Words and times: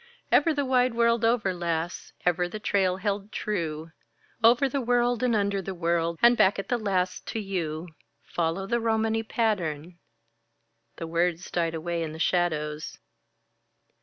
Ever 0.31 0.51
the 0.51 0.65
wide 0.65 0.95
world 0.95 1.23
over, 1.23 1.53
lass, 1.53 2.11
Ever 2.25 2.49
the 2.49 2.59
trail 2.59 2.97
held 2.97 3.31
true 3.31 3.91
Over 4.43 4.67
the 4.67 4.81
world 4.81 5.21
and 5.21 5.35
under 5.35 5.61
the 5.61 5.75
world 5.75 6.17
And 6.23 6.35
back 6.35 6.57
at 6.57 6.69
the 6.69 6.79
last 6.79 7.27
to 7.27 7.39
you. 7.39 7.87
Follow 8.23 8.65
the 8.65 8.79
Romany 8.79 9.21
patteran" 9.21 9.99
The 10.97 11.05
words 11.05 11.51
died 11.51 11.75
away 11.75 12.01
in 12.01 12.13
the 12.13 12.17
shadows. 12.17 12.97